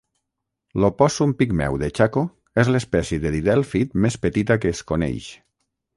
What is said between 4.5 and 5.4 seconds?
que es coneix.